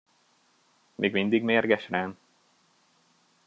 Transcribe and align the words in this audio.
Még 0.95 1.11
mindig 1.13 1.43
mérges 1.43 1.89
rám? 1.89 2.17